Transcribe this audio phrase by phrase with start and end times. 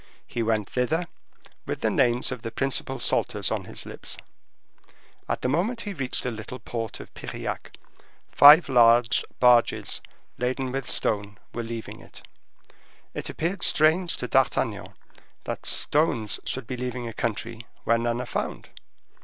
[0.25, 1.05] He went thither,
[1.67, 4.17] with the names of the principal salters on his lips.
[5.29, 7.75] At the moment he reached the little port of Piriac,
[8.31, 10.01] five large barges,
[10.39, 12.23] laden with stone, were leaving it.
[13.13, 14.95] It appeared strange to D'Artagnan,
[15.43, 18.69] that stones should be leaving a country where none are found.